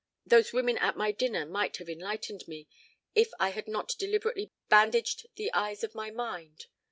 [0.25, 2.67] Those women at my dinner might have enlightened me
[3.13, 6.65] if I had not deliberately bandaged the eyes of my mind.